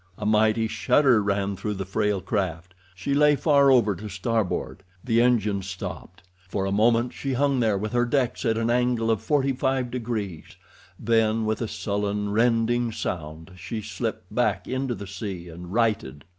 A 0.17 0.25
mighty 0.25 0.67
shudder 0.67 1.21
ran 1.21 1.55
through 1.55 1.75
the 1.75 1.85
frail 1.85 2.21
craft; 2.21 2.73
she 2.95 3.13
lay 3.13 3.35
far 3.35 3.69
over 3.69 3.93
to 3.97 4.09
starboard; 4.09 4.81
the 5.03 5.21
engines 5.21 5.69
stopped. 5.69 6.23
For 6.49 6.65
a 6.65 6.71
moment 6.71 7.13
she 7.13 7.33
hung 7.33 7.59
there 7.59 7.77
with 7.77 7.91
her 7.93 8.05
decks 8.07 8.43
at 8.43 8.57
an 8.57 8.71
angle 8.71 9.11
of 9.11 9.21
forty 9.21 9.53
five 9.53 9.91
degrees—then, 9.91 11.45
with 11.45 11.61
a 11.61 11.67
sullen, 11.67 12.31
rending 12.31 12.91
sound, 12.91 13.51
she 13.57 13.79
slipped 13.79 14.33
back 14.33 14.67
into 14.67 14.95
the 14.95 15.05
sea 15.05 15.49
and 15.49 15.71
righted. 15.71 16.25